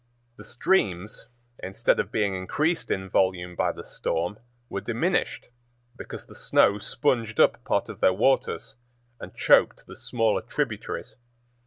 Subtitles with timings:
[0.37, 1.27] The streams,
[1.59, 5.45] instead of being increased in volume by the storm, were diminished,
[5.95, 8.73] because the snow sponged up part of their waters
[9.19, 11.13] and choked the smaller tributaries.